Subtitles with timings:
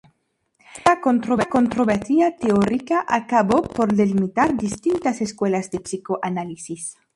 [0.77, 6.97] Esta controversia teórica acabó por delimitar distintas escuelas de psicoanálisis.